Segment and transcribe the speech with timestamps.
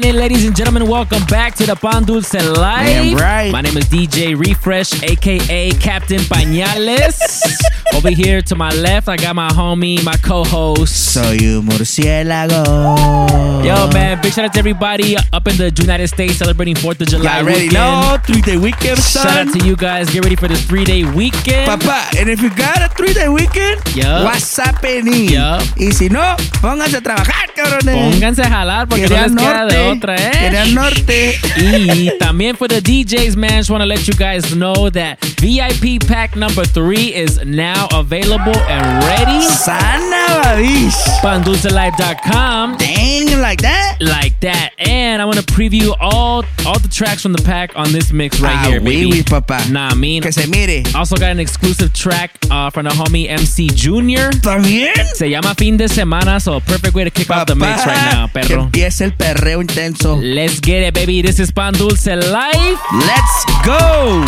[0.00, 0.88] minute ladies and gentlemen?
[0.88, 2.86] Welcome back to the Pan Dulce Live.
[2.86, 3.52] Damn right.
[3.52, 7.18] My name is DJ Refresh, aka Captain Pañales.
[7.94, 11.14] Over here to my left, I got my homie, my co-host.
[11.14, 13.64] Soy un murciélago.
[13.64, 17.08] Yo, man, big shout out to everybody up in the United States celebrating 4th of
[17.08, 17.68] July Y'all ready?
[17.68, 19.26] No, three day weekend, son.
[19.26, 20.10] Shout out to you guys.
[20.10, 21.70] Get ready for this three-day weekend.
[21.70, 24.24] Papá, and if you got a three day weekend, Yup.
[24.24, 25.30] what's happening?
[25.30, 25.62] Yup.
[25.78, 28.12] Y si no, pónganse a trabajar, cabrones.
[28.14, 30.30] Pónganse a jalar porque no les queda de otra, ¿eh?
[30.32, 31.38] Querían norte.
[31.56, 36.00] Y también for the DJs, man, just want to let you guys know that VIP
[36.06, 39.40] pack number three is now available and ready.
[39.42, 40.94] Sana babish.
[41.22, 42.76] PandulceLive.com.
[42.78, 43.96] Dang, like that?
[44.00, 44.70] Like that.
[44.78, 48.40] And I want to preview all all the tracks from the pack on this mix
[48.40, 49.10] right ah, here, oui, baby.
[49.10, 49.68] oui, papá.
[49.70, 50.82] Nah, I mean, Que se mire.
[50.94, 54.30] also got an exclusive track uh, from the homie MC Junior.
[54.40, 54.94] ¿También?
[55.14, 58.12] Se llama Fin de Semana, so a perfect way to kick off the mix right
[58.12, 58.46] now, perro.
[58.46, 59.95] que empiece el perreo intenso.
[60.04, 61.22] Let's get it, baby.
[61.22, 62.78] This is Pan Dulce Live.
[62.92, 64.24] Let's go.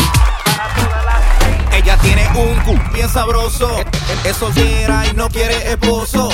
[1.73, 3.69] Ella tiene un cu bien sabroso.
[4.25, 6.31] Es soltera y no quiere esposo.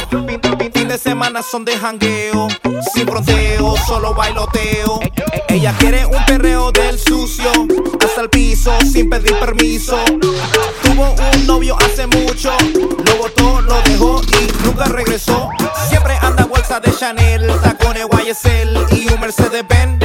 [0.73, 2.49] Fin, de semana son de jangueo.
[2.95, 5.01] Sin fronteo, solo bailoteo.
[5.49, 7.51] Ella quiere un perreo del sucio.
[8.05, 9.99] Hasta el piso, sin pedir permiso.
[10.83, 12.53] Tuvo un novio hace mucho.
[13.05, 15.51] Lo botó, lo dejó y nunca regresó.
[15.89, 18.94] Siempre anda bolsa de Chanel, tacones YSL
[19.37, 20.05] Mercedes Benz.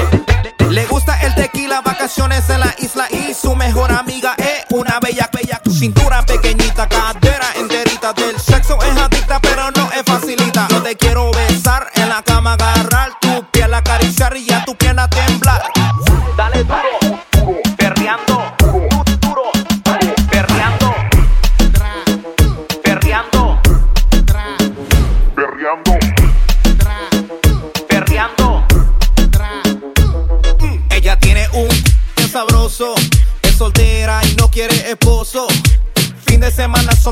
[0.69, 5.29] Le gusta el tequila, vacaciones en la isla y su mejor amiga es una bella,
[5.31, 8.13] bella cintura pequeñita, cadera enterita.
[8.13, 10.67] Del sexo es adicta, pero no es facilita.
[10.69, 15.07] Yo te quiero besar en la cama, agarrar tu piel, acariciar y a tu pierna
[15.09, 15.63] temblar.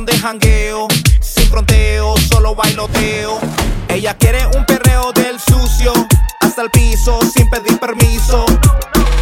[0.05, 0.87] De jangueo,
[1.21, 3.39] sin fronteo, solo bailoteo.
[3.87, 5.91] Ella quiere un perreo del sucio,
[6.39, 8.45] hasta el piso, sin pedir permiso.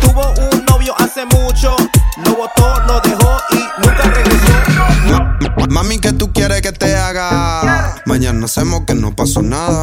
[0.02, 1.76] Tuvo un novio hace mucho,
[2.18, 5.66] lo botó, lo dejó y nunca regresó.
[5.70, 7.45] Mami, ¿qué tú quieres que te haga?
[8.16, 9.82] Mañana hacemos que no pasó nada.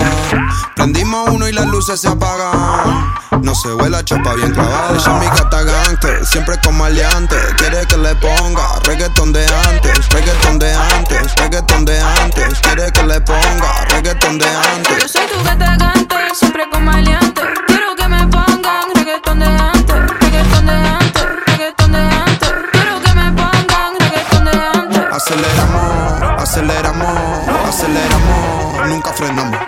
[0.75, 3.13] Prendimos uno y las luces se apagan.
[3.43, 4.97] No se ve la chapa bien clavada.
[4.97, 7.37] Ella mi gata gangster, siempre con maleante.
[7.59, 12.59] Quiere que le ponga reggaetón de antes, reggaetón de antes, reggaetón de antes.
[12.61, 15.11] Quiere que le ponga reggaetón de Yo antes.
[15.13, 17.43] soy tu gata gante, siempre con maleante.
[17.67, 22.51] Quiero que me pongan reggaetón de antes, reggaetón de antes, reggaetón de antes.
[22.73, 25.13] Quiero que me pongan reggaetón de antes.
[25.13, 29.59] Aceleramos, aceleramos, aceleramos, nunca frenamos.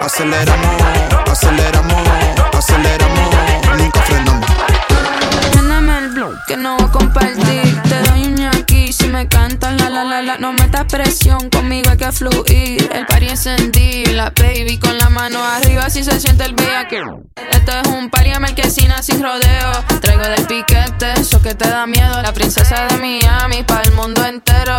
[0.00, 0.82] Aceleramos,
[1.30, 2.02] aceleramos,
[2.52, 3.30] aceleramos,
[3.78, 4.46] nunca frenamos.
[5.54, 6.76] Mándame el blog que no
[9.16, 10.36] me cantan la la la la.
[10.36, 12.90] No metas presión, conmigo hay que fluir.
[12.92, 17.02] El party encendido, la baby con la mano arriba si se siente el que
[17.52, 19.72] Esto es un party en marquesina sin rodeo.
[20.02, 22.20] Traigo del piquete, eso que te da miedo.
[22.20, 24.76] La princesa de Miami para el mundo entero.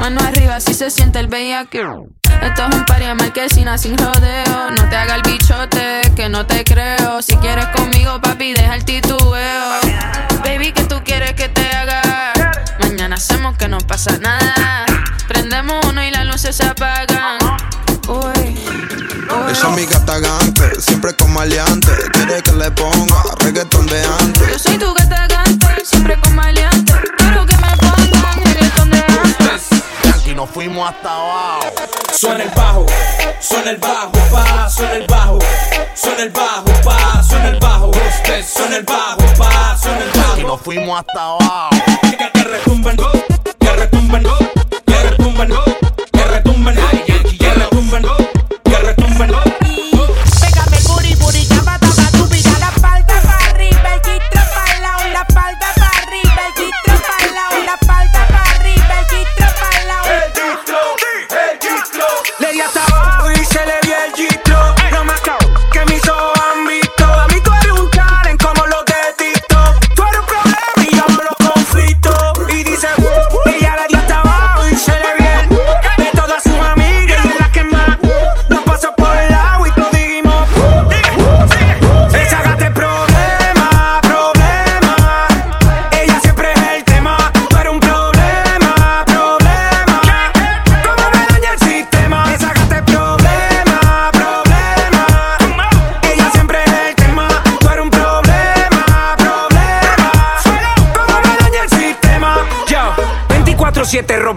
[0.00, 2.08] Mano arriba si se siente el bellaqueo.
[2.42, 4.70] Esto es un party en marquesina sin rodeo.
[4.76, 7.22] No te haga el bichote, que no te creo.
[7.22, 9.80] Si quieres conmigo, papi, deja el titubeo.
[10.44, 12.03] Baby, que tú quieres que te haga?
[13.14, 14.86] Hacemos que no pasa nada.
[15.28, 17.38] Prendemos uno y las luces se apagan.
[18.08, 18.58] Uy,
[19.48, 21.92] Ella es mi gata gangster, siempre con maleante.
[22.12, 24.60] Quiere que le ponga reggaetón de yo antes.
[24.62, 26.92] soy tu gata gante, siempre con maleante.
[27.16, 27.53] Quiero que
[30.34, 31.60] Y nos fuimos hasta abajo.
[32.12, 32.86] Suena el bajo,
[33.40, 35.38] suena el bajo, pa, suena el bajo,
[35.94, 40.42] suena el bajo, pa, suena el bajo, usted suena el bajo, pa, suena el Y
[40.42, 40.48] bajo.
[40.48, 41.70] nos fuimos hasta abajo.
[42.18, 42.96] Que retumben,
[43.60, 44.24] que retumben,
[44.86, 45.52] que retumben,
[46.12, 46.78] que retumben,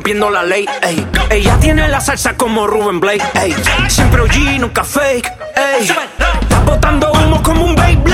[0.08, 0.66] rompiendo la ley.
[0.84, 1.06] Ey.
[1.30, 3.24] Ella tiene la salsa como Ruben Blake.
[3.42, 3.54] Ey.
[3.90, 5.34] Siempre OG, nunca fake.
[5.54, 5.84] Ey.
[5.84, 8.07] Está botando humo como un baby.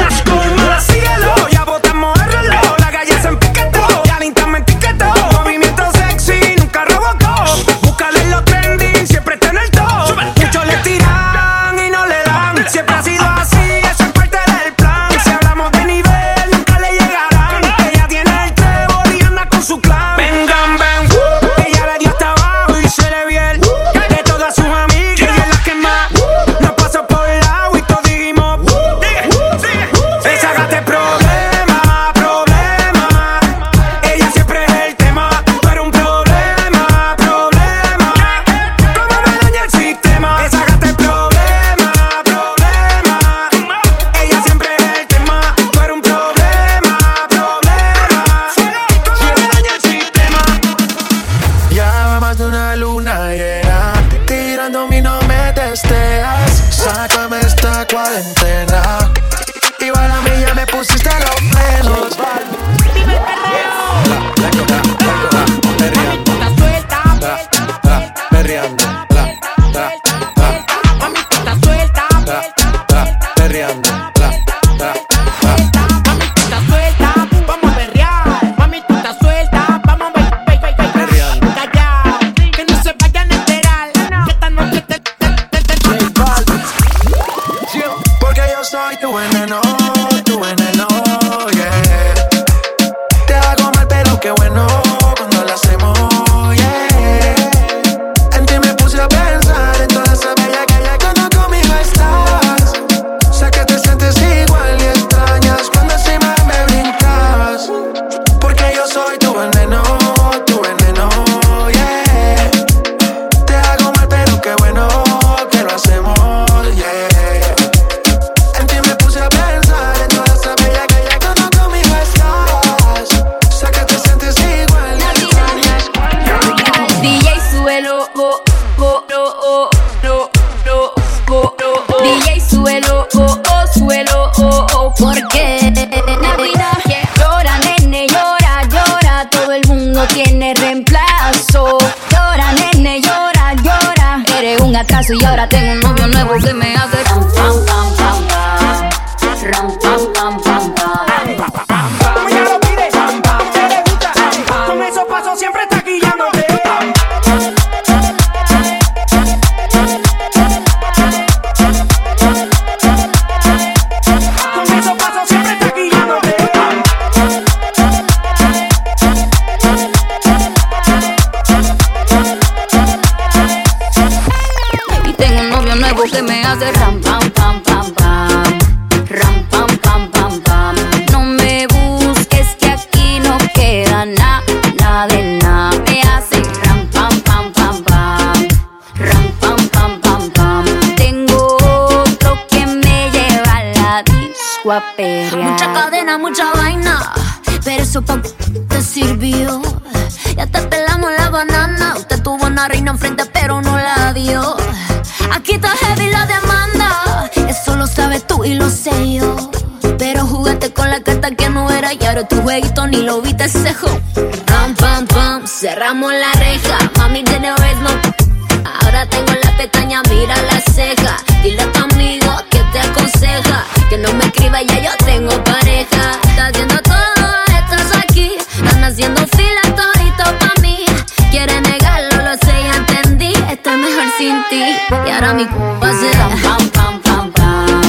[235.94, 237.82] hacer ram pam pam pam pam,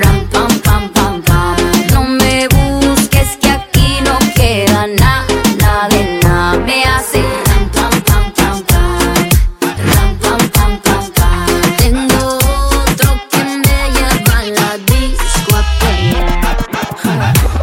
[0.00, 1.56] ram pam pam pam pam.
[1.92, 5.26] No me busques que aquí no queda nada,
[5.60, 6.58] nada de nada.
[6.66, 9.14] Me hace ram pam pam pam pam,
[9.92, 11.48] ram pam pam pam pam.
[11.78, 12.38] Tengo
[12.82, 15.62] otro que me lleva a la disco a.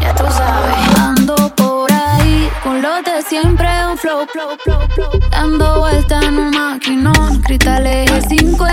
[0.02, 1.00] Ya tú sabes.
[1.00, 5.12] Ando por ahí con los de siempre un flow, flow, flow, flow.
[5.32, 8.73] Dando vuelta en un maquinón, cristales 5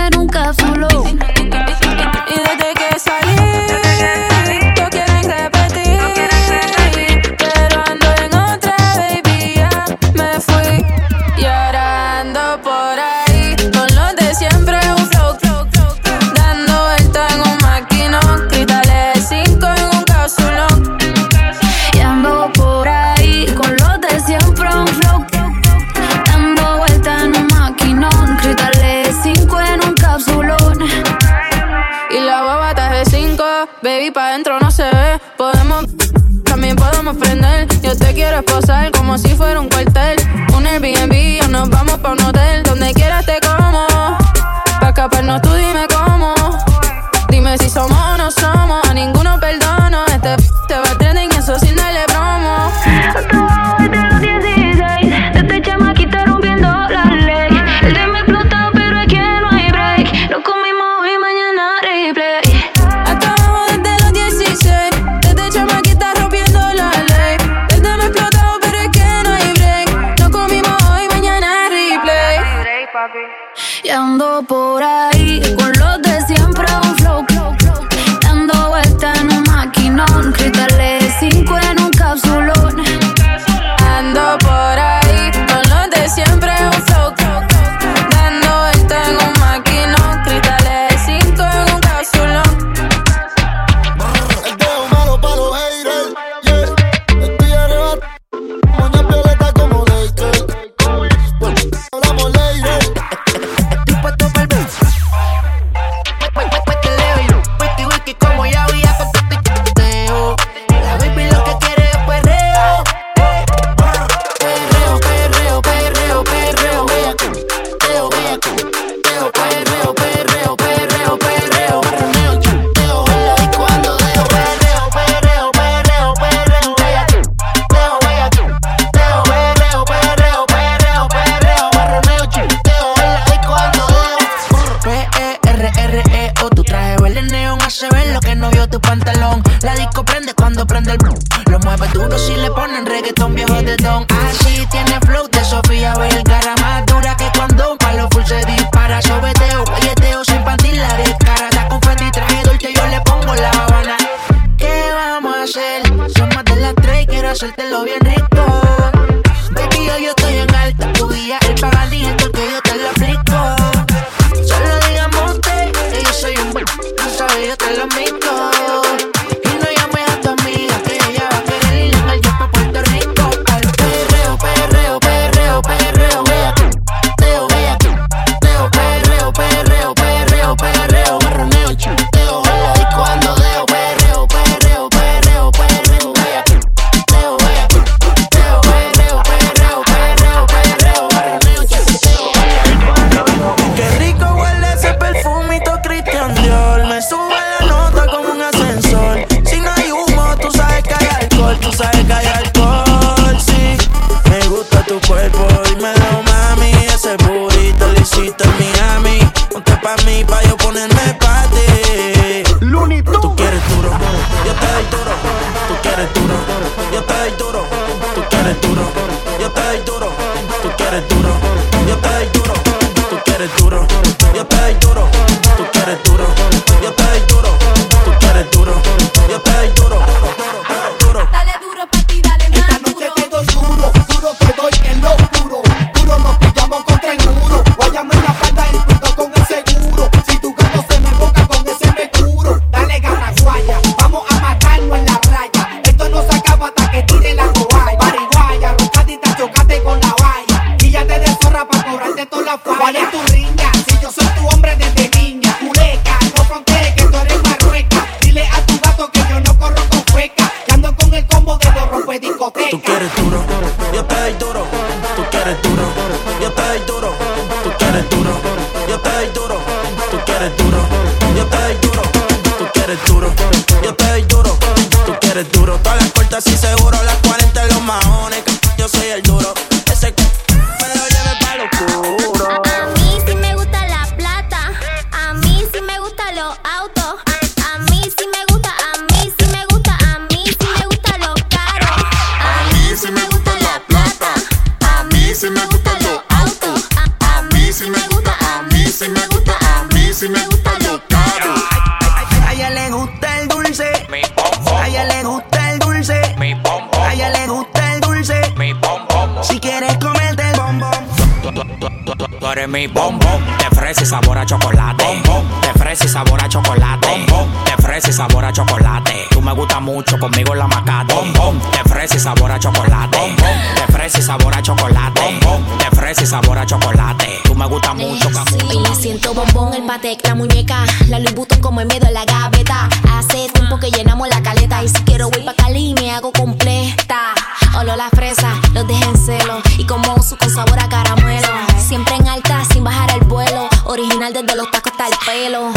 [324.93, 327.39] Bombón de fresa y sabor a chocolate.
[327.43, 330.85] Tú me gusta mucho, eh, sí, siento bombón, el patec, la muñeca.
[331.07, 332.89] La Louis Vuitton como en medio en la gaveta.
[333.13, 334.83] Hace tiempo que llenamos la caleta.
[334.83, 337.33] Y si quiero voy pa' Cali, me hago completa.
[337.77, 339.61] Olor la fresa, los dejen celo.
[339.77, 341.47] Y como su con sabor a caramelo.
[341.77, 343.69] Siempre en alta, sin bajar el vuelo.
[343.85, 345.71] Original desde los tacos hasta el pelo.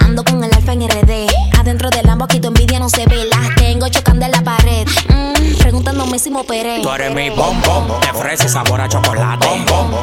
[0.00, 1.26] Ando con el alfa en RD.
[1.58, 3.24] Adentro del ambo aquí tu envidia no se ve.
[3.24, 4.86] Las tengo chocando en la pared.
[5.08, 6.80] Mm, preguntándome si me operé.
[6.82, 8.00] Tú eres mi bombón.
[8.00, 9.48] Te ofrece sabor a chocolate.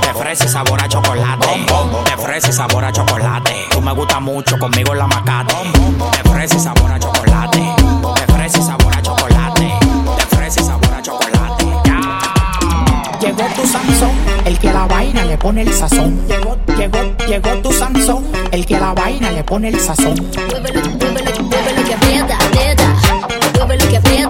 [0.02, 1.48] Te ofrece sabor a chocolate.
[1.48, 2.04] Bombón.
[2.04, 3.56] Te ofrece sabor a chocolate.
[3.72, 5.56] Tú me gusta mucho, conmigo la macate.
[6.12, 7.60] Te ofrece sabor a chocolate.
[7.60, 9.33] Te ofrece sabor a chocolate.
[13.24, 14.12] Llegó tu Sansón,
[14.44, 16.20] el que la vaina le pone el sazón.
[16.27, 20.15] Llegó, llegó, llegó tu Sansón, el que la vaina le pone el sazón.
[20.50, 22.96] Muévelo, muévelo, muévelo que aprieta, aprieta.
[23.56, 24.23] Muévelo que aprieta.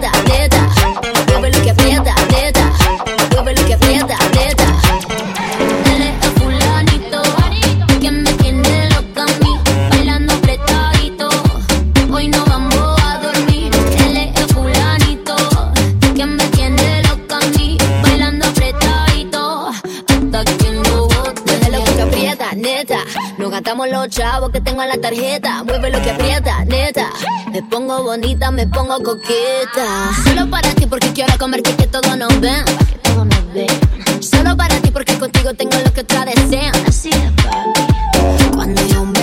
[23.74, 25.64] Contamos los chavos que tengo en la tarjeta.
[25.64, 27.10] Mueve lo que aprieta, neta.
[27.52, 30.12] Me pongo bonita, me pongo coqueta.
[30.24, 32.64] Solo para ti porque quiero comerte que todos nos ven.
[32.66, 34.28] Que nos.
[34.30, 36.72] Solo para ti porque contigo tengo lo que otra desean.
[36.88, 38.52] Así es.
[38.54, 39.23] Cuando yo me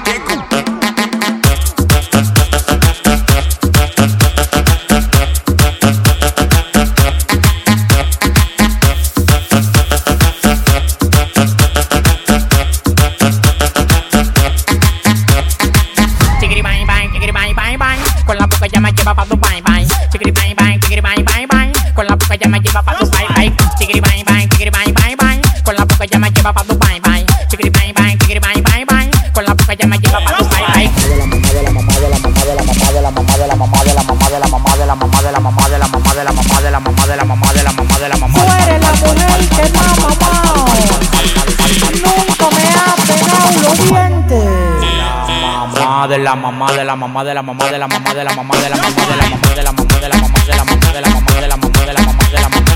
[22.71, 25.41] lleva pa' bang bang, bang bang bang.
[25.63, 27.25] Con la boca ya me lleva pa' tu bang bang.
[27.49, 29.11] Chiquiri bang bang, chiquiri bang bang bang.
[29.33, 30.89] Con la boca ya me lleva pa' tu bang bang.
[38.31, 40.65] Tú eres la mujer que me ha mamado.
[42.01, 44.47] Nunca me ha pegado los dientes.
[45.67, 48.31] mamá de la mamá de la mamá de la mamá de la mamá de la
[48.31, 49.97] mamá de la mamá de la mamá de la mamá de la mamá de la
[49.97, 51.57] mamá de la mamá de la mamá de la mamá de la mamá de la
[51.57, 52.70] mamá de la mamá de de la.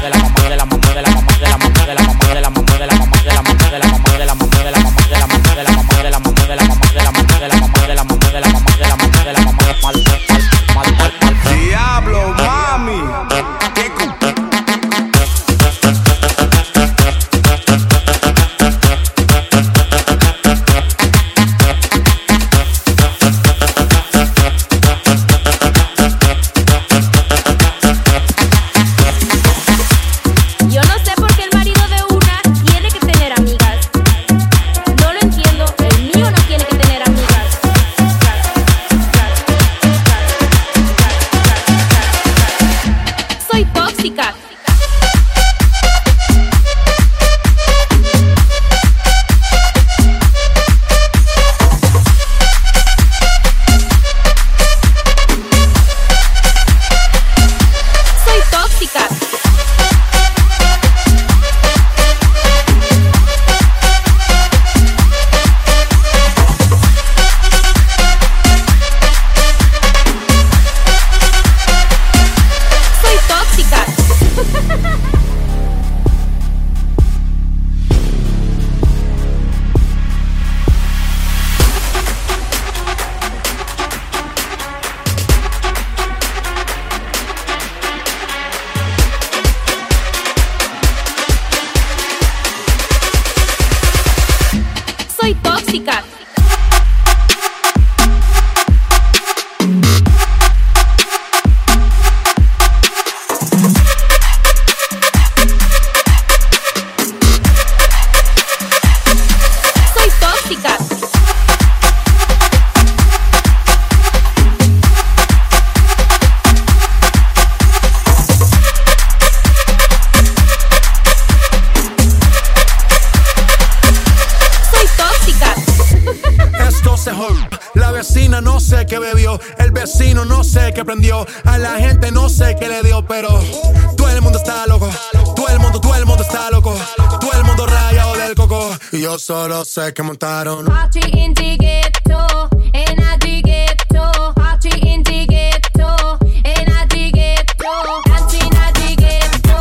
[139.76, 140.66] Sé que montaron.
[140.66, 144.34] Party in the ghetto, a the ghetto.
[144.34, 147.72] Party in the ghetto, in a the ghetto.
[148.06, 149.58] Dance in a the ghetto,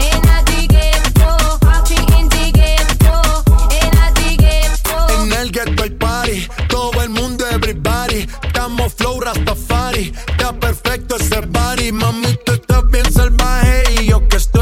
[0.00, 1.58] in a the ghetto.
[1.60, 3.14] Party in the ghetto,
[3.78, 5.22] in a the ghetto.
[5.22, 8.26] En el ghetto hay party, todo el mundo, everybody.
[8.42, 11.92] Estamos flow Rastafari, está perfecto ese body.
[11.92, 14.61] Mami, tú estás bien salvaje y yo que estoy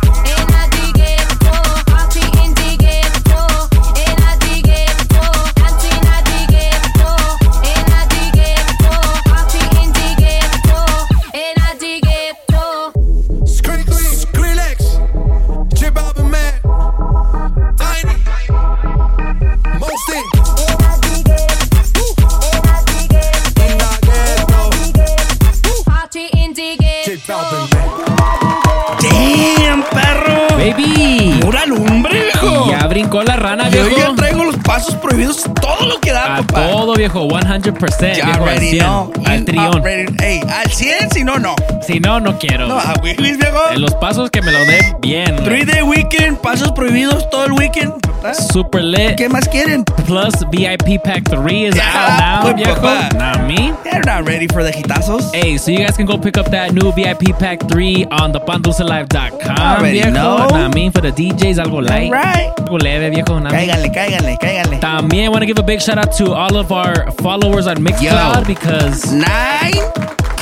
[31.51, 32.71] Pura lumbre, viejo.
[32.71, 33.97] Ya brincó la rana, Yo viejo.
[33.99, 36.67] ya traigo pasos prohibidos, todo lo que da, A papá.
[36.69, 37.27] todo, viejo.
[37.27, 38.15] 100%.
[38.17, 38.79] Ya viejo, al already 100.
[38.85, 39.11] know.
[39.25, 39.65] Al You trión.
[39.75, 41.55] already- Ey, al 100, si no, no.
[41.85, 42.67] Si no, no quiero.
[42.67, 43.59] No, a Wiggly's, viejo.
[43.73, 45.35] En los pasos que me lo dé bien.
[45.43, 47.91] Three Day Weekend, pasos prohibidos todo el weekend.
[48.01, 48.33] papá.
[48.33, 49.15] Super lit.
[49.17, 49.83] ¿Qué más quieren?
[50.05, 52.75] Plus VIP Pack 3 is out now, pues, viejo.
[52.75, 53.09] papá.
[53.17, 53.73] Not me.
[53.83, 55.31] They're not ready for the hitazos.
[55.33, 59.83] Hey, so you guys can go pick up that new VIP Pack 3 on thepandulcelive.com,
[59.83, 60.11] viejo.
[60.11, 60.47] know.
[60.49, 62.11] Not me for the DJs, algo light.
[62.11, 62.51] right.
[62.59, 63.39] Algo leve, viejo.
[63.39, 63.49] Me.
[63.49, 64.79] Cáiganle, cáiganle, cáiganle.
[64.79, 68.39] También want to give a big shout out to all of our followers on Mixcloud
[68.39, 68.45] Yo.
[68.45, 69.73] because Nine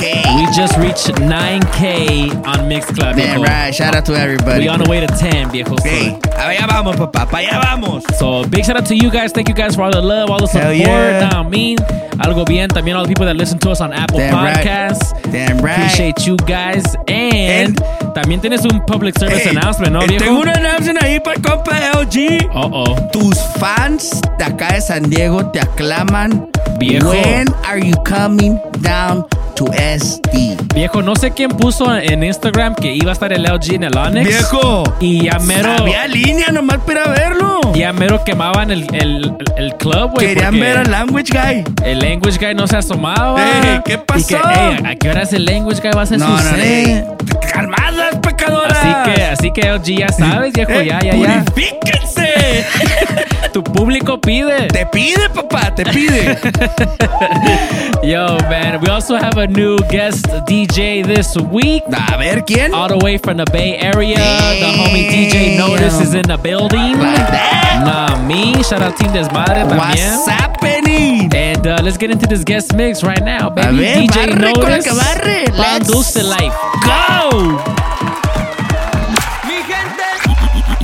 [0.00, 0.36] 9K.
[0.36, 3.16] We just reached 9K on Mixcloud.
[3.16, 3.42] Damn viejo.
[3.42, 3.74] right.
[3.74, 4.60] Shout out to everybody.
[4.60, 5.76] We on the way to 10, viejo.
[5.76, 7.26] so- Hey, allá vamos, papá.
[7.32, 8.02] Allá vamos.
[8.18, 9.32] So big shout out to you guys.
[9.32, 10.76] Thank you guys for all the love, all the Hell support.
[10.76, 11.28] yeah.
[11.30, 11.76] Nah, I mean,
[12.18, 12.68] algo bien.
[12.68, 14.56] También all the people that listen to us on Apple Damn right.
[14.56, 15.12] Podcasts.
[15.30, 15.76] Damn right.
[15.78, 16.84] Appreciate you guys.
[17.08, 17.76] And,
[18.14, 20.24] también tienes un public service Hey, announcement, ¿no, eh, viejo?
[20.24, 22.48] Tengo un announcement ahí para el compa LG.
[22.54, 22.96] Uh oh.
[23.12, 26.48] Tus fans de acá de San Diego te aclaman.
[26.78, 27.10] Viejo.
[27.10, 29.24] When are you coming down
[29.60, 30.56] to SD?
[30.74, 33.96] Viejo, no sé quién puso en Instagram que iba a estar el LG en el
[33.96, 34.26] Onyx.
[34.26, 34.84] Viejo.
[35.00, 35.70] Y ya mero.
[35.80, 37.60] Había línea nomás para verlo.
[37.74, 40.28] Ya mero quemaban el, el, el club, güey.
[40.28, 41.64] Querían ver al Language Guy.
[41.84, 43.38] El Language Guy no se asomaba.
[43.44, 44.20] Ey, ¿qué pasó?
[44.20, 47.04] Y que, ey, ¿A qué horas el Language Guy va a No, su no, ey,
[47.52, 48.78] calmadas, pecadoras.
[48.78, 51.44] Así que, así que LG ya sabes, viejo, Eh, ya, ya, ya.
[51.44, 52.64] Purifíquense.
[53.52, 54.68] Tu público pide.
[54.68, 56.38] Te pide, papá, te pide.
[58.02, 61.82] Yo, man, we also have a new guest DJ this week.
[61.88, 62.72] A ver, ¿quién?
[62.72, 64.16] All the way from the Bay Area.
[64.16, 66.96] The homie DJ Notice is in the building.
[66.98, 68.62] Nah, me.
[68.62, 69.78] Shout out Team Desmadre también.
[69.78, 71.30] What's happening?
[71.34, 73.78] And uh, let's get into this guest mix right now, baby.
[73.78, 74.88] ver, DJ barre con la Notice.
[74.88, 75.44] que barre.
[75.52, 76.54] Let's Dulce Life.
[76.84, 77.79] Go!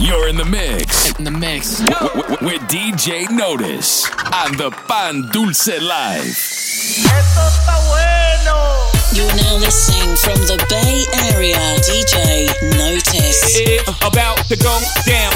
[0.07, 1.11] You're in the mix.
[1.19, 1.81] In the mix.
[2.41, 6.39] With DJ Notice on the Pan Dulce Live.
[9.13, 11.03] You're now listening from the Bay
[11.35, 12.47] Area, DJ
[12.79, 13.59] Notice.
[13.59, 15.33] It's about to go down.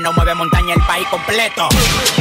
[0.00, 1.68] No mueve montaña, el país completo.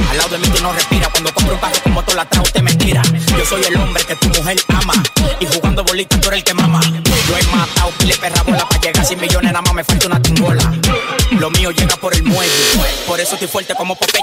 [0.10, 2.62] Al lado de mí tú no respiras, cuando compro un carro como tú la usted
[2.62, 3.02] mentira.
[3.38, 4.94] Yo soy el hombre que tu mujer ama,
[5.40, 6.80] y jugando bolita tú eres el que mama.
[6.82, 10.08] Yo he matado pile perra bola para llegar a 100 millones, nada más me falta
[10.08, 10.74] una tingola.
[11.32, 12.54] Lo mío llega por el muelle,
[13.06, 14.17] por eso estoy fuerte como Popeye.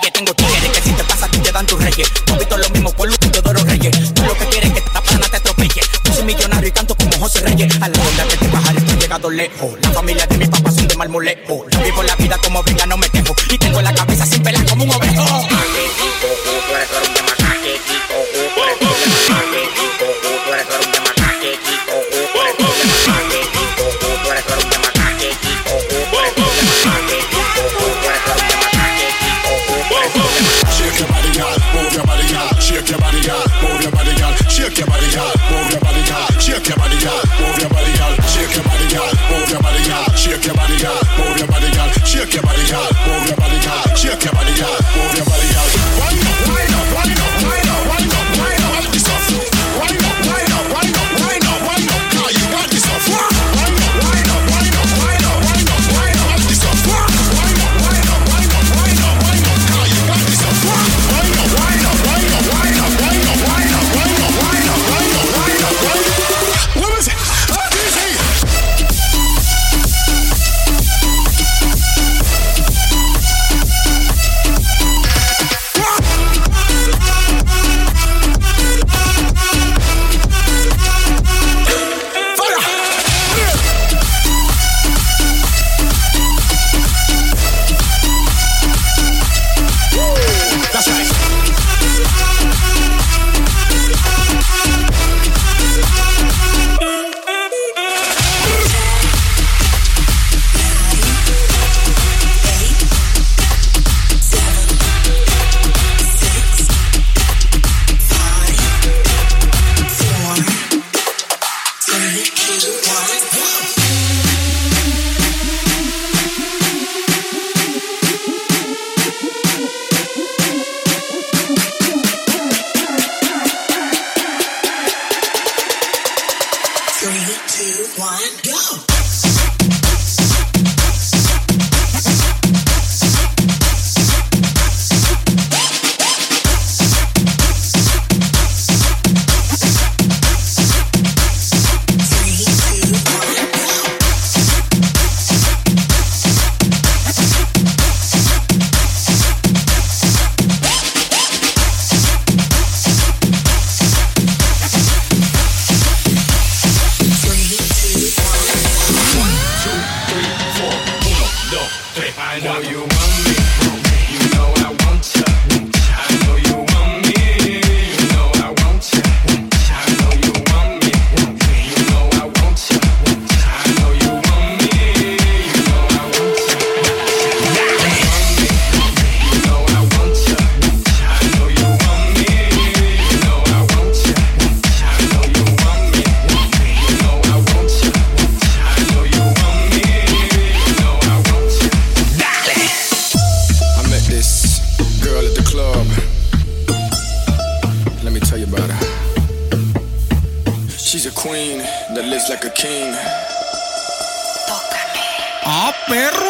[204.46, 205.05] Tócame.
[205.44, 206.23] Ah, perro.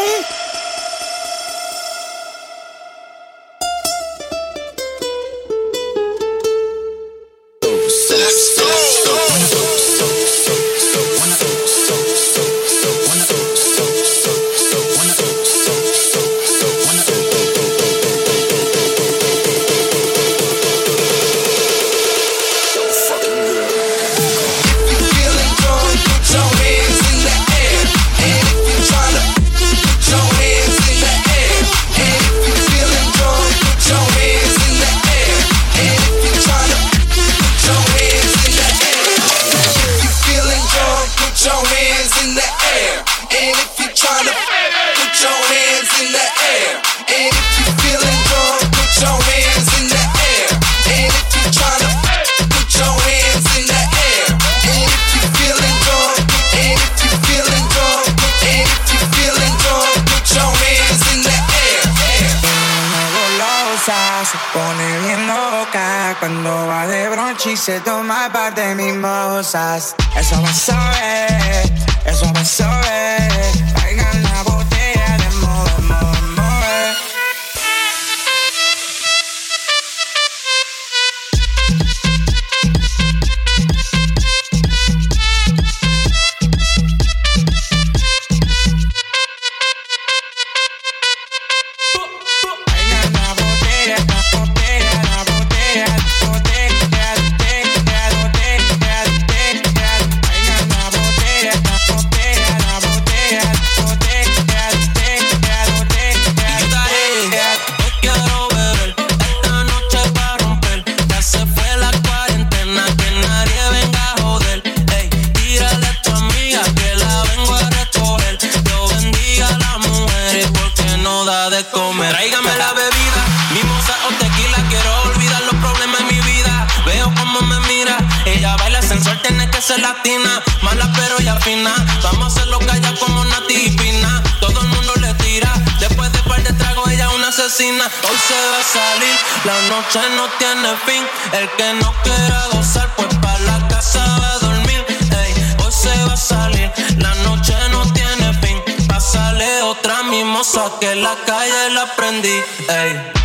[139.45, 141.07] La noche no tiene fin.
[141.33, 144.85] El que no quiera gozar, pues para la casa va a dormir.
[144.89, 146.73] Ey, hoy se va a salir.
[146.97, 148.63] La noche no tiene fin.
[148.89, 152.43] Pásale otra mimosa que la calle la prendí.
[152.69, 153.24] Ey.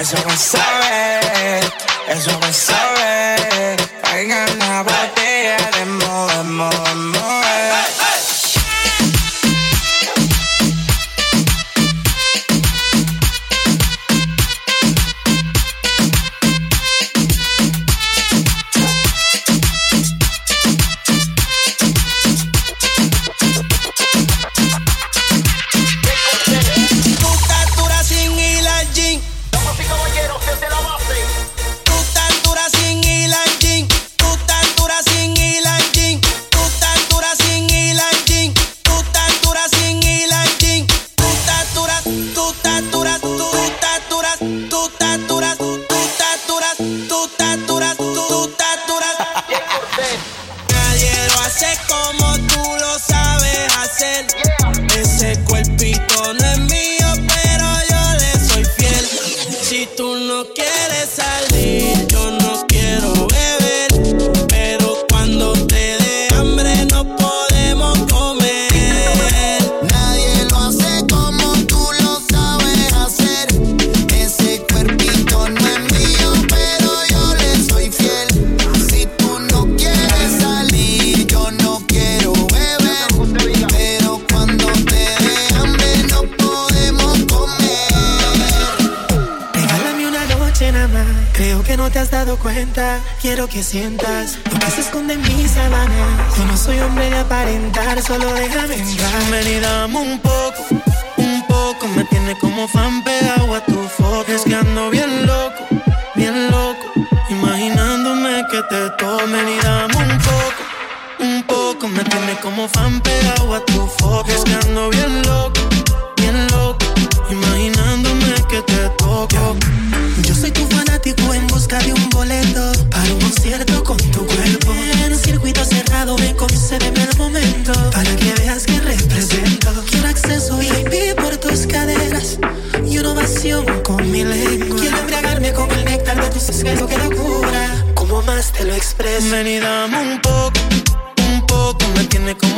[0.00, 1.60] As long as I'm sorry.
[2.28, 2.87] long as I'm sorry.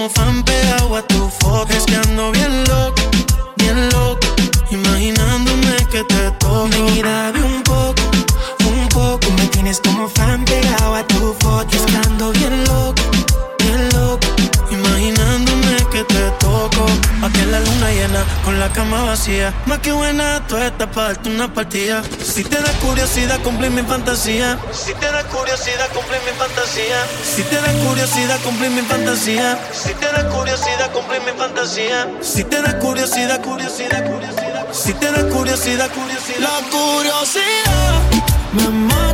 [0.01, 1.71] Como fan pegado a tu foto.
[1.75, 3.03] Es que ando bien loco,
[3.57, 4.27] bien loco.
[4.71, 6.69] Imaginándome que te toco.
[6.71, 7.40] Ven
[18.45, 19.53] con la cama vacía.
[19.67, 22.03] Más que buena, tú estás para una partida.
[22.23, 24.59] Si te da curiosidad, cumplir mi fantasía.
[24.73, 26.97] Si te da curiosidad, cumplir mi fantasía.
[27.23, 29.59] Si te da curiosidad, cumplir mi fantasía.
[29.73, 32.09] Si te da curiosidad, cumplir mi fantasía.
[32.21, 34.67] Si te da curiosidad, curiosidad, curiosidad.
[34.73, 36.41] Si te da curiosidad, curiosidad.
[36.41, 38.01] La curiosidad
[38.53, 39.10] me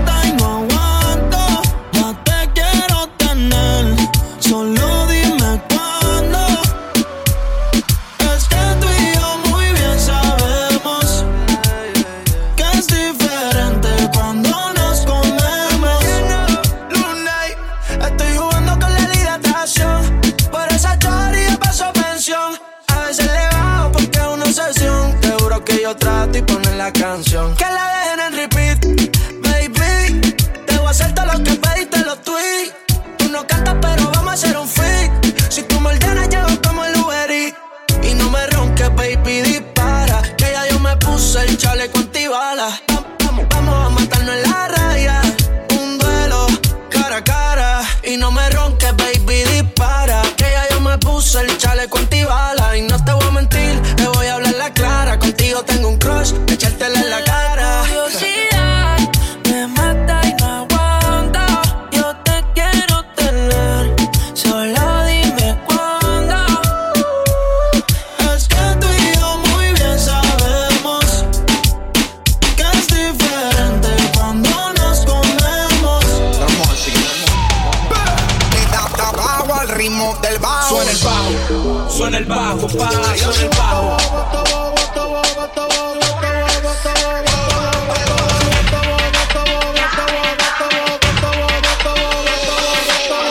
[79.86, 80.68] ritmo del bajo.
[80.68, 83.96] Suena el bajo, suena el bajo, pa, suena el bajo.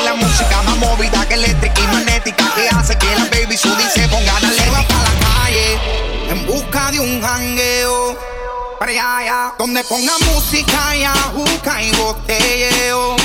[0.04, 4.08] La música más movida que eléctrica y magnética que hace que la baby sudi se
[4.08, 5.80] ponga va para la calle
[6.30, 8.18] en busca de un jangueo.
[8.80, 13.16] Para allá, allá, donde ponga música y ajuca y botelleo.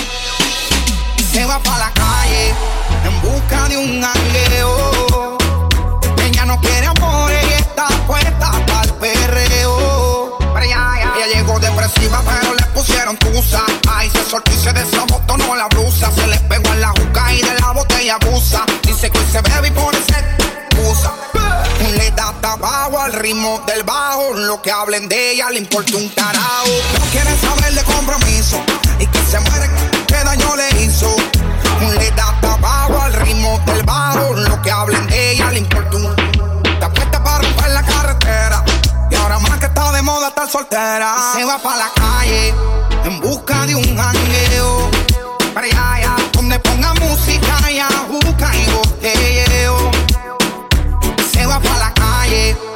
[1.33, 5.39] Se va para la calle en busca de un jangueo.
[6.25, 10.39] Ella no quiere amor y está puesta para el perreo.
[10.55, 11.13] Allá.
[11.17, 13.63] Ella llegó depresiva, pero le pusieron tusa.
[13.89, 16.11] Ay, se soltó y se desabotonó la blusa.
[16.13, 18.65] Se le pegó en la juca y de la botella abusa.
[18.83, 21.13] Dice que hoy se bebe y pone excusa.
[21.97, 24.35] Le da tabaco al ritmo del bajo.
[24.35, 26.69] Lo que hablen de ella le importa un carajo.
[26.99, 28.61] No quiere saber de compromiso.
[28.99, 29.71] Y que se muere,
[30.07, 31.15] que daño le hizo.
[31.81, 34.35] Le da tabaco al ritmo del bajo.
[34.35, 36.15] Lo que hablen de ella le importa un
[36.73, 38.65] Está puesta para romper la carretera.
[39.11, 41.15] Y ahora más que está de moda estar soltera.
[41.35, 42.55] Se va para la calle
[43.05, 44.91] en busca de un jangueo.
[45.55, 49.91] Para allá, allá, donde ponga música y ajuca y botelleo.
[51.33, 52.70] Se va para la calle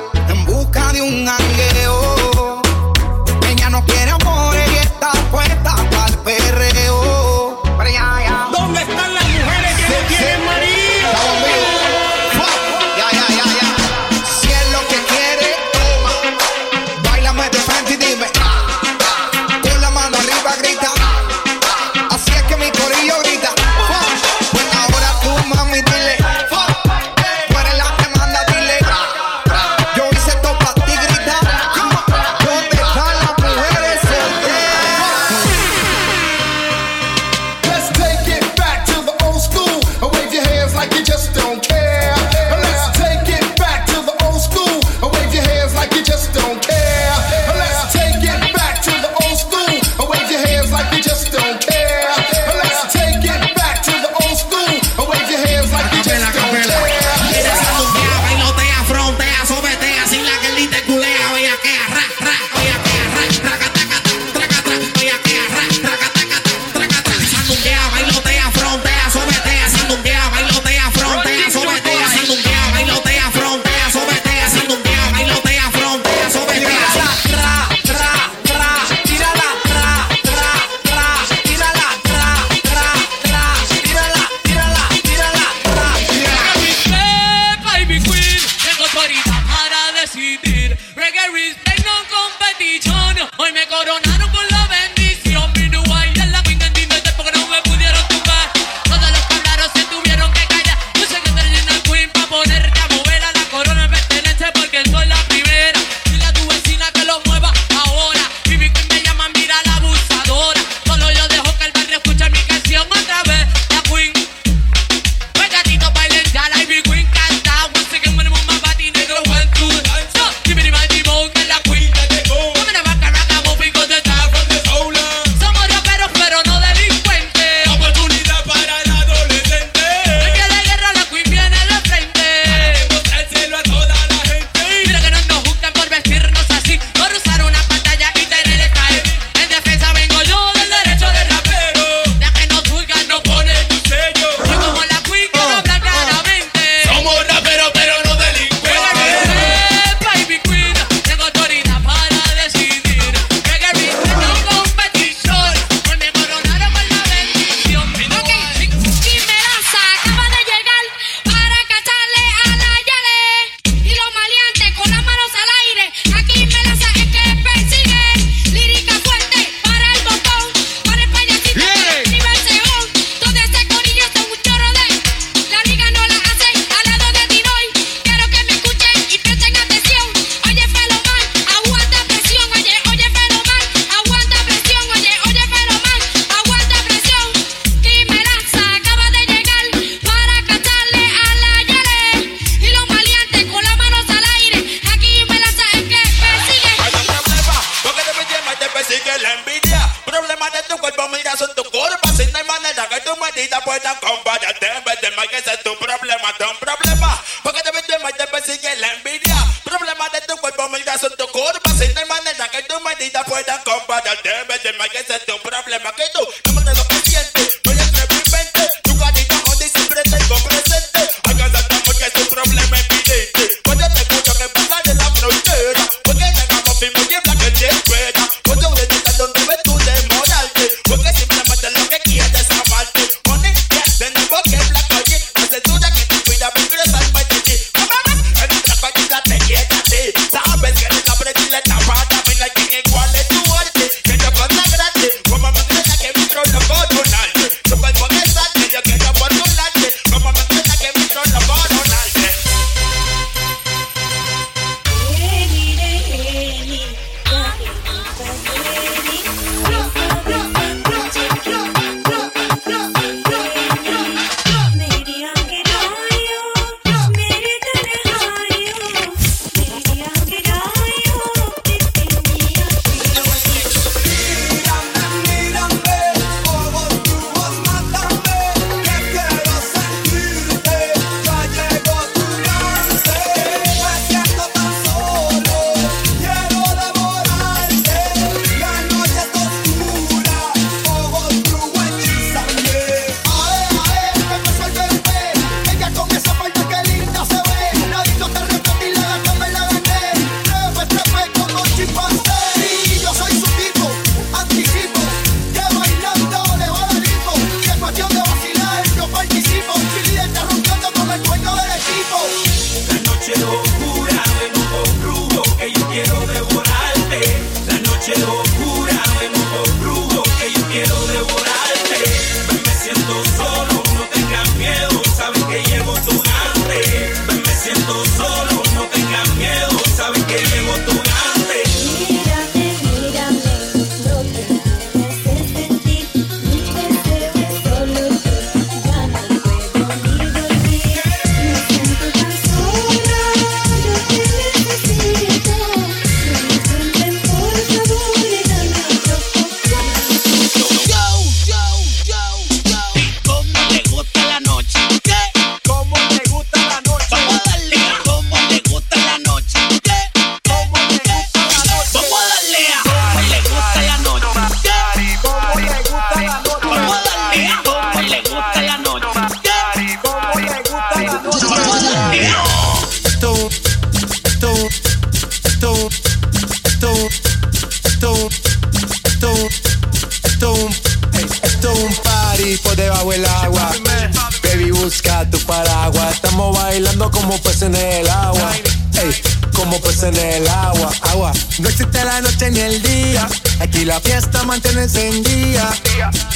[390.05, 390.91] en el agua.
[391.03, 391.33] Agua.
[391.59, 393.27] No existe la noche ni el día.
[393.61, 395.71] Aquí la fiesta mantiene encendida.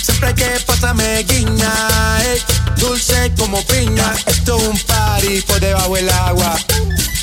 [0.00, 1.72] Siempre que pasa me guiña.
[2.22, 2.40] ey,
[2.76, 4.12] dulce como piña.
[4.26, 6.56] Esto es un party por debajo del agua.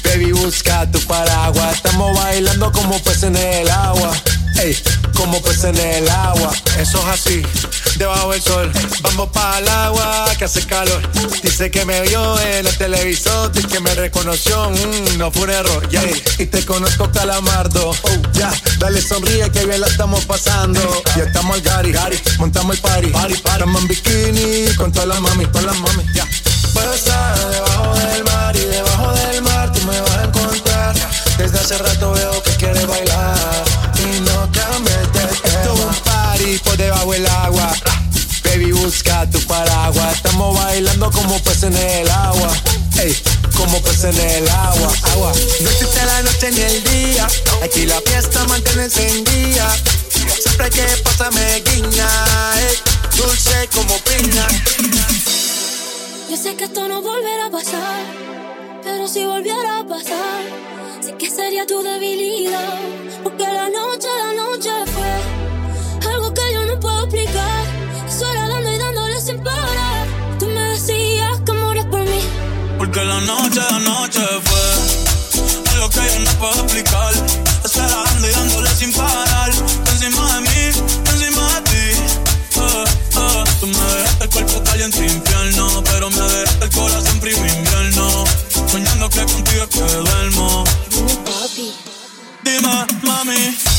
[0.04, 1.76] Baby, busca tu paraguas.
[1.76, 4.12] Estamos bailando como peces en el agua.
[4.62, 4.78] Ey,
[5.16, 6.52] como peces en el agua.
[6.80, 7.42] Eso es así,
[7.98, 8.72] debajo del sol.
[9.02, 11.02] Vamos para el agua que hace calor.
[11.42, 14.70] Dice que me vio en el televisor y que me reconoció.
[14.70, 16.02] Mm, no fue un error, ya.
[16.38, 17.90] Y te conozco, calamardo.
[17.90, 18.52] Oh, ya.
[18.80, 20.80] Dale sonríe que bien la estamos pasando.
[21.16, 22.20] Ya estamos al Gary, Gary.
[22.40, 23.08] Montamos el party.
[23.10, 23.54] party, party.
[23.54, 26.04] Estamos en bikini con todas las mami, con las mami.
[26.14, 26.28] Ya.
[26.74, 30.96] Puedo estar debajo del mar y debajo del mar tú me vas a encontrar.
[31.38, 33.85] Desde hace rato veo que quieres bailar
[36.36, 37.72] party por debajo del agua.
[38.44, 40.16] Baby, busca tu paraguas.
[40.16, 42.52] Estamos bailando como peces en el agua.
[43.00, 43.16] Ey,
[43.56, 44.92] como peces en el agua.
[45.14, 45.32] Agua.
[45.62, 47.28] No existe la noche ni el día.
[47.64, 49.76] Aquí la fiesta mantiene encendida.
[50.10, 52.08] Siempre que pasa me guiña.
[52.58, 52.78] Ey,
[53.18, 54.48] dulce como piña.
[56.30, 58.04] Yo sé que esto no volverá a pasar,
[58.84, 60.44] pero si volviera a pasar,
[61.02, 62.80] sé que sería tu debilidad.
[63.24, 63.95] Porque la noche,
[73.06, 77.14] La noche, la noche fue algo que yo no puedo explicar.
[77.64, 79.52] Estar dando y dándole sin parar.
[79.92, 82.02] Encima de mí, encima de ti.
[82.58, 82.84] Ah,
[83.16, 83.44] ah.
[83.60, 85.84] Tú me dejaste el cuerpo caliente infierno.
[85.84, 88.24] Pero me dejaste el corazón frío invierno.
[88.72, 90.64] Soñando que contigo es que duermo.
[92.44, 93.75] Dime, mami.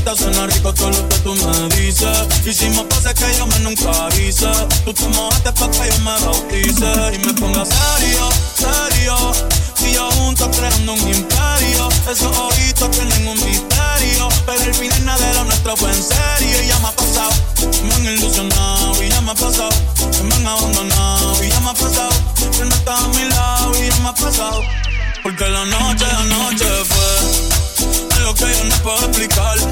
[0.00, 2.46] Esa boquita suena rico todo lo que tú me dices.
[2.46, 4.50] Hicimos cosas que yo me nunca hice.
[4.84, 6.92] Tú te mojaste pa' que yo me bautice.
[7.14, 9.32] Y me ponga serio, serio.
[9.86, 11.88] Y yo juntos creando un imperio.
[12.10, 14.28] Esos ojitos tienen un misterio.
[14.46, 16.62] Pero el final de lo nuestro fue en serio.
[16.62, 17.30] Y ya me ha pasado.
[17.84, 19.02] Me han ilusionado.
[19.02, 19.70] Y ya me ha pasado.
[20.24, 21.44] Me han abandonado.
[21.44, 22.10] Y ya me ha pasado.
[22.36, 23.72] Que no estás a mi lado.
[23.82, 24.60] Y ya me ha pasado.
[25.22, 27.60] Porque la noche, la noche fue
[28.16, 29.69] algo que yo no puedo explicar.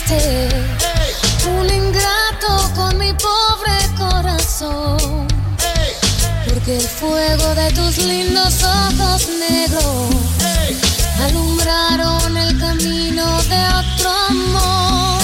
[0.00, 5.26] Un ingrato con mi pobre corazón.
[6.46, 10.14] Porque el fuego de tus lindos ojos negros
[11.20, 15.20] alumbraron el camino de otro amor.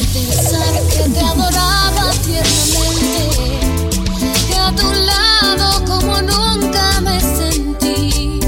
[0.00, 3.58] Y pensar que te adoraba tiernamente,
[4.48, 8.40] que a tu lado como nunca me sentí.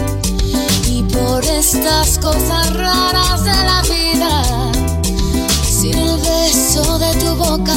[0.87, 4.02] Y por estas cosas raras de la vida,
[6.75, 7.75] beso de tu boca,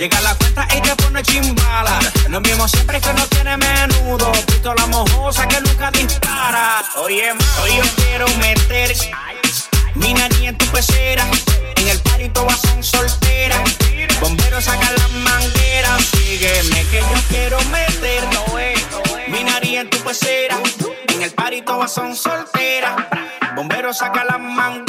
[0.00, 1.98] llega la cuenta y te pone chimbala.
[2.30, 6.82] Lo mismo siempre que no tiene menudo, visto la mojosa que nunca dispara.
[6.96, 7.30] Oye,
[7.62, 8.96] hoy yo quiero meter
[9.96, 11.26] mi nariz en tu pecera,
[11.76, 13.60] en el party todas son solteras.
[14.22, 18.24] Bomberos sacan las mangueras, sígueme que yo quiero meter
[19.28, 20.56] mi nariz en tu pecera,
[21.14, 22.96] en el party todas son solteras.
[23.54, 24.79] Bomberos sacan las mangueras,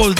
[0.00, 0.14] con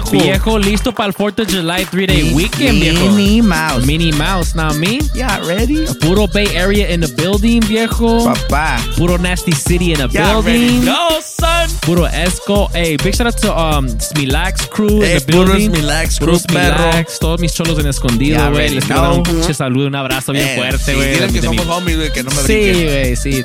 [0.00, 0.10] viejo.
[0.10, 3.10] Viejo, listo para el 4th of July 3-day weekend, viejo.
[3.12, 3.84] Minnie Mouse.
[3.86, 4.98] Minnie Mouse, now me.
[5.14, 5.84] Yeah, ready?
[6.00, 8.24] Puro Bay Area in the building, viejo.
[8.24, 8.78] Papá.
[8.96, 10.52] Puro Nasty City in the Yeah, building.
[10.52, 10.78] ready.
[10.84, 11.70] No, son.
[11.80, 12.68] Puro Esco.
[12.72, 15.70] Hey, big shout out to um, Smilax crew Hey, in the puro building.
[15.72, 16.76] Smilax Puro crew, perro.
[16.92, 17.18] Smilax.
[17.18, 18.70] Todos mis cholos en escondido, güey.
[18.74, 21.18] Les quiero dar un pinche saludo, un abrazo bien Eh, fuerte, sí, güey.
[21.18, 23.44] de que mi- somos homies, güey, que no me Sí, güey, sí.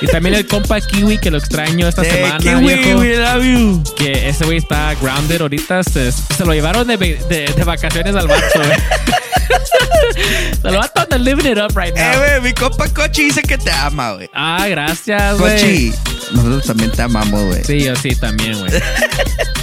[0.00, 2.98] y también el compa Kiwi, que lo extraño esta Eh, semana, Kiwi, viejo.
[3.00, 3.82] we love you.
[3.96, 5.71] Que ese güey está grounded ahorita.
[5.82, 8.70] Se, se lo llevaron de, de, de vacaciones al vato, güey.
[10.64, 12.12] El vato anda living it up right now.
[12.12, 14.28] Eh, güey, mi compa Cochi dice que te ama, güey.
[14.34, 15.90] Ah, gracias, güey.
[15.90, 15.92] Cochi,
[16.32, 17.64] nosotros también te amamos, güey.
[17.64, 18.72] Sí, yo sí, también, güey.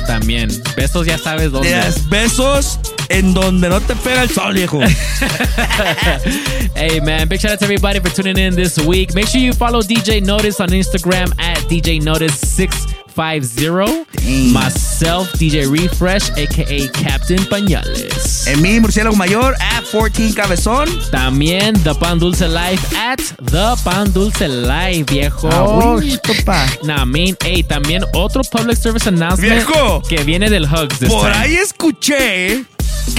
[0.08, 0.50] también.
[0.76, 1.70] Besos ya sabes dónde.
[1.70, 2.80] Yes, besos
[3.10, 4.80] en donde no te pega el sol, viejo.
[6.76, 9.14] hey, man, big shout out to everybody for tuning in this week.
[9.14, 12.02] Make sure you follow DJ Notice on Instagram at DJ
[13.20, 14.54] Notice650.
[14.54, 18.48] Myself, DJ Refresh, aka Captain Pañales.
[18.48, 20.88] En mi murciélago mayor, at 14 Cabezón.
[21.12, 23.20] También The Pan Dulce Life at
[23.52, 25.50] The Pan Dulce Life, viejo.
[25.52, 26.66] Ah, papá.
[26.84, 30.02] Nah, mean, hey, también otro public service announcement Viejo.
[30.08, 31.00] que viene del Hugs.
[31.00, 31.44] Por time.
[31.44, 32.64] ahí escuché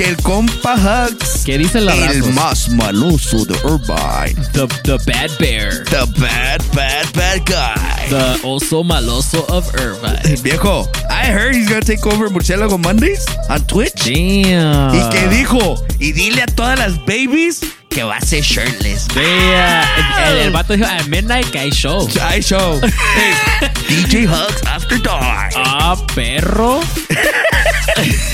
[0.00, 1.42] que el compa Hugs.
[1.44, 4.34] ¿Qué dice la El más maloso de Irvine.
[4.52, 5.84] The, the Bad Bear.
[5.84, 8.08] The bad, bad, bad guy.
[8.08, 10.36] The also maloso of Irvine.
[10.42, 14.06] Viejo, I heard he's gonna take over Murciélago Mondays on Twitch.
[14.06, 14.94] Damn.
[14.94, 19.06] Y que dijo, y dile a todas las babies que va a ser shirtless.
[19.14, 19.84] Yeah,
[20.28, 22.08] el, el, el vato dijo at midnight que hay show.
[22.22, 22.80] Hay show.
[23.14, 25.52] Hey, DJ Hugs After Dark.
[25.56, 26.80] Ah, perro.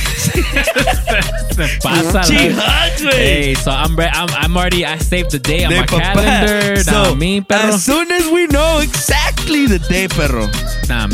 [0.67, 2.23] Se pasa.
[2.25, 3.13] She hugs, güey.
[3.13, 6.15] Hey, so I'm, re- I'm I'm already I saved the day on De my papá.
[6.15, 6.77] calendar.
[6.83, 7.75] So, me, perro.
[7.75, 10.49] as soon as we know exactly the day, perro,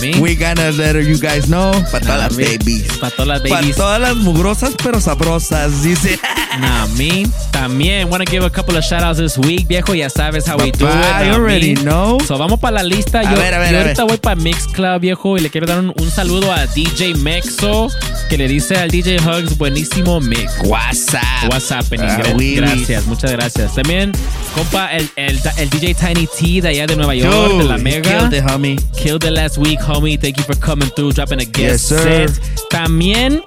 [0.00, 0.18] me.
[0.20, 1.70] we gonna let you guys know.
[1.90, 2.84] Para todas las babies.
[2.98, 3.76] Pa' todas las Para babies.
[3.76, 6.18] todas las mugrosas pero sabrosas, dice.
[6.58, 7.26] Nah, me.
[7.52, 9.94] También want to give a couple of shout outs this week, viejo.
[9.94, 10.90] Ya sabes how we do it.
[10.92, 12.18] Papá, you nah, already know.
[12.26, 13.20] So vamos para la lista.
[13.20, 14.08] A yo ver, a ver, yo a ahorita ver.
[14.10, 17.88] voy para Mix Club, viejo, y le quiero dar un, un saludo a DJ Mexo,
[18.28, 20.52] que le dice al DJ Hugs, buenísimo mix.
[20.64, 21.50] WhatsApp.
[21.50, 22.34] WhatsApp en Ah, inglés.
[22.34, 22.56] Willy.
[22.56, 23.74] Gracias, muchas gracias.
[23.74, 24.12] También,
[24.54, 27.78] compa, el, el, el DJ Tiny T de allá de Nueva York, Dude, de la
[27.78, 28.21] Mega.
[28.30, 28.78] Killed it, homie.
[28.96, 30.18] Killed it last week, homie.
[30.20, 32.28] Thank you for coming through, dropping a guest Yes, sir.
[32.30, 32.40] set.
[32.70, 33.42] También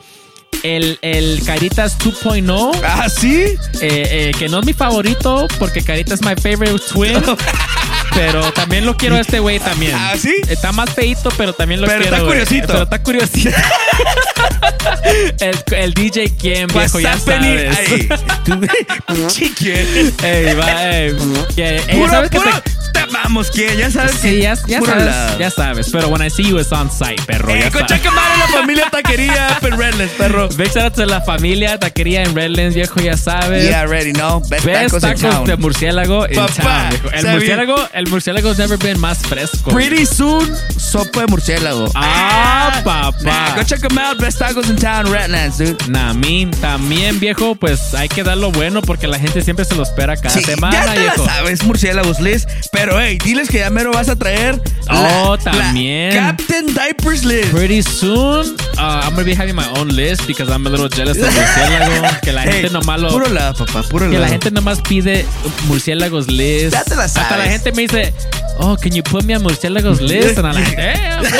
[0.63, 2.71] el, el Caritas 2.0.
[2.83, 3.43] Ah, sí.
[3.43, 7.21] Eh, eh, que no es mi favorito porque Caritas es my favorite twin.
[8.15, 9.93] pero también lo quiero a este güey también.
[9.95, 10.33] ¿Ah, sí?
[10.47, 12.15] Está más feito, pero también lo Pero quiero.
[12.15, 12.67] está curiosito.
[12.67, 13.49] Pero está curiosito.
[15.39, 17.77] el, el DJ quién, viejo, ya sabes.
[17.77, 18.09] Ay,
[19.27, 20.11] Chique.
[20.23, 21.15] Ey, va, ey.
[21.55, 24.81] Que- Puro, ¿sabes que puro, te- te amamos, que ya sabes Sí, que ya, ya
[24.81, 25.89] sabes, ya sabes.
[25.91, 27.53] Pero when I see you, it's on site, perro.
[27.53, 27.85] Eh, con.
[27.85, 30.49] Chacamara, la familia taquería in Redlands, perro.
[30.49, 33.63] Big shout la familia taquería en Redlands, viejo, ya sabes.
[33.67, 34.41] Yeah, already know.
[34.49, 35.45] Best, Best tacos, in town.
[35.45, 37.09] de murciélago en town, viejo.
[37.11, 37.35] El ¿sabes?
[37.35, 39.71] murciélago, el murciélago's never been más fresco.
[39.71, 41.89] Pretty soon, sopa de murciélago.
[41.95, 43.53] Ah, Nah, papá.
[43.55, 44.19] go check them out.
[44.19, 45.77] Best tacos in town, Redlands, dude.
[45.89, 49.75] Nah, mean, también, viejo, pues hay que dar lo bueno porque la gente siempre se
[49.75, 51.25] lo espera cada Sí, semana, ya te viejo.
[51.25, 52.47] la sabes, murciélagos, Liz.
[52.71, 54.61] Pero, hey, diles que ya mero vas a traer.
[54.89, 56.13] Oh, la- la también.
[56.13, 57.47] Captain Diapers Liz.
[57.47, 61.17] Pretty soon, uh, I'm gonna be having my own list because I'm a little jealous
[61.17, 62.19] of murciélago.
[62.21, 63.09] Que la Hey, gente nomás lo.
[63.09, 64.21] Puro love, papá, puro que love.
[64.21, 65.25] la gente nomás pide
[65.67, 66.73] murciélagos list.
[66.73, 67.45] Ya te la Hasta sabes.
[67.45, 68.13] la gente me dice,
[68.59, 70.37] oh, can you put me on murciélagos list?
[70.37, 71.23] And I'm like, damn.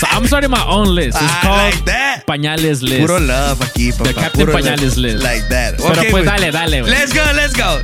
[0.00, 1.16] So I'm starting my own list.
[1.20, 2.24] It's I called like that.
[2.26, 3.00] Pañales list.
[3.02, 4.04] Puro love aquí, papá.
[4.08, 5.22] The Captain puro Pañales list.
[5.22, 5.76] Like that.
[5.76, 6.24] Pero Okay, pues güey.
[6.24, 6.90] dale, dale, güey.
[6.90, 7.78] Let's go, let's go.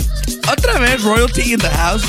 [0.51, 2.03] Otra vez, royalty in the house.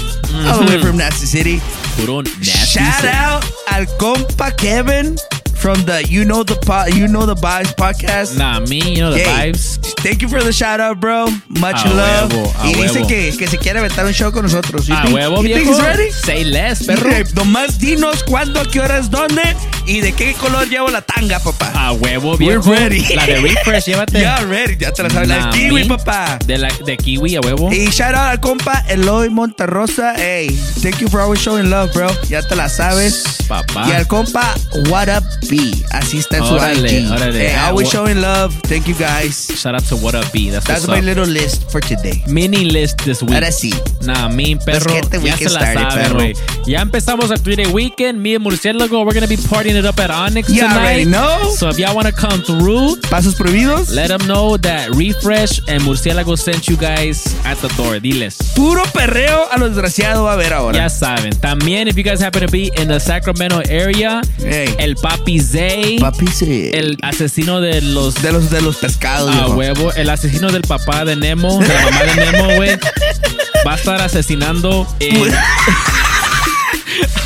[0.48, 1.60] All the way from Nasty City.
[1.98, 2.44] Puro nasty.
[2.46, 3.06] Shout shit.
[3.14, 5.18] out al compa Kevin
[5.56, 8.38] from the You Know the po- You Know the Vibes podcast.
[8.38, 9.78] Nah, me, you know the Hey, vibes.
[10.00, 11.28] Thank you for the shout out, bro.
[11.50, 12.32] Much A love.
[12.32, 13.08] huevo, a y dice huevo.
[13.10, 14.88] que, que se quiere aventar un show con nosotros.
[14.88, 15.72] You A think- huevo, you think viejo.
[15.74, 16.12] he's ready?
[16.12, 17.10] Say less, perro.
[17.10, 19.42] Dice, nomás dinos cuándo, qué horas, dónde
[19.90, 21.72] y de qué color llevo la tanga, papá.
[21.76, 22.72] A huevo, We're viejo.
[22.72, 23.04] ready.
[23.16, 24.20] La de refresh, llévate.
[24.22, 24.78] Ya, ready.
[24.78, 25.28] Ya te la sabes.
[25.30, 26.38] La kiwi, papá.
[26.46, 27.72] De, la, de kiwi, a huevo.
[27.74, 30.14] Y shout out al compa Eloy Monterrosa.
[30.16, 30.50] Hey,
[30.82, 32.10] thank you for always showing love, bro.
[32.28, 33.24] Ya te la sabes.
[33.48, 33.88] Papá.
[33.88, 34.54] Y al compa
[34.90, 35.58] What Up B.
[35.92, 37.10] Así está en su IG.
[37.12, 37.50] órale.
[37.50, 38.54] Hey, always showing love.
[38.68, 39.48] Thank you guys.
[39.56, 40.52] Shout out to What Up B.
[40.52, 41.04] That's, That's my up.
[41.06, 42.22] little list for today.
[42.28, 43.34] Mini list this week.
[43.34, 43.74] Ahora sí.
[44.02, 44.94] Nah, me, perro.
[44.94, 46.66] get the ya se la started, saben, perro.
[46.68, 48.20] Ya empezamos el three-day weekend.
[48.22, 51.06] Me and Murciélago, we're going to be partying it up at Onyx You tonight.
[51.08, 51.52] know.
[51.58, 53.90] So if y'all want to come through, Pasos prohibidos.
[53.94, 58.00] let them know that Refresh and Murciélago sent you guys at the door.
[58.00, 58.38] Diles.
[58.56, 60.78] Puro perreo a lo desgraciado va a ver ahora.
[60.78, 61.32] Ya saben.
[61.40, 64.74] También, if you guys happen to be in the Sacramento area, Hey.
[64.80, 66.28] el Papi Zay, Papi
[66.74, 69.30] el asesino de los de los de los pescados.
[69.32, 69.54] A viejo.
[69.56, 72.78] huevo, el asesino del papá de Nemo, de la mamá de Nemo, güey,
[73.68, 75.32] va a estar asesinando en-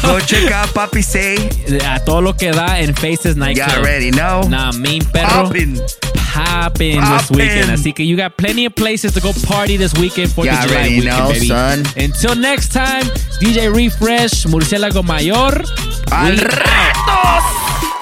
[0.04, 1.38] Go check out Papi Say.
[1.86, 3.78] a todo lo que da en Faces You Nightclub.
[3.80, 4.42] already know.
[4.50, 5.44] Nah, mean perro.
[5.48, 5.82] Poppin'.
[6.34, 7.70] Popping this weekend.
[7.72, 10.58] Así que you got plenty of places to go party this weekend for You the
[10.64, 11.48] July already weekend, know, baby.
[11.48, 11.84] son.
[11.96, 13.04] Until next time,
[13.40, 15.64] DJ Refresh, Murciélago Mayor.
[16.12, 17.93] Al ratos.